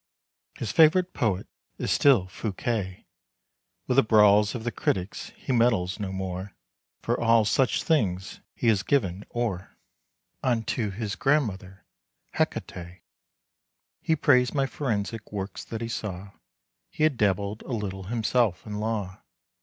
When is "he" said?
5.37-5.51, 8.55-8.67, 14.01-14.15, 15.81-15.87, 16.89-17.03